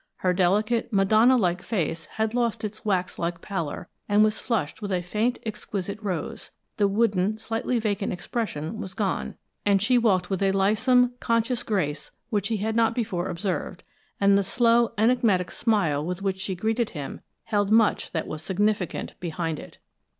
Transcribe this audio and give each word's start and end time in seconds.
Her 0.15 0.33
delicate, 0.33 0.91
Madonna 0.91 1.37
like 1.37 1.61
face 1.61 2.05
had 2.13 2.33
lost 2.33 2.63
its 2.63 2.83
wax 2.83 3.19
like 3.19 3.39
pallor 3.39 3.87
and 4.09 4.23
was 4.23 4.39
flushed 4.39 4.81
with 4.81 4.91
a 4.91 5.03
faint, 5.03 5.37
exquisite 5.45 6.01
rose; 6.01 6.49
the 6.77 6.87
wooden, 6.87 7.37
slightly 7.37 7.77
vacant 7.77 8.11
expression 8.11 8.79
was 8.81 8.95
gone; 8.95 9.35
she 9.77 9.99
walked 9.99 10.31
with 10.31 10.41
a 10.41 10.53
lissome, 10.53 11.13
conscious 11.19 11.61
grace 11.61 12.09
which 12.31 12.47
he 12.47 12.57
had 12.57 12.75
not 12.75 12.95
before 12.95 13.29
observed, 13.29 13.83
and 14.19 14.35
the 14.35 14.41
slow, 14.41 14.91
enigmatic 14.97 15.51
smile 15.51 16.03
with 16.03 16.23
which 16.23 16.39
she 16.39 16.55
greeted 16.55 16.89
him 16.97 17.21
held 17.43 17.69
much 17.69 18.09
that 18.11 18.25
was 18.25 18.41
significant 18.41 19.13
behind 19.19 19.59
it. 19.59 19.77